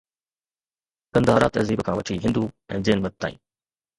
گنڌارا 1.13 1.47
تهذيب 1.55 1.79
کان 1.87 1.93
وٺي 1.99 2.15
هندو 2.23 2.43
۽ 2.73 2.77
جين 2.87 2.99
مت 3.05 3.13
تائين 3.21 3.37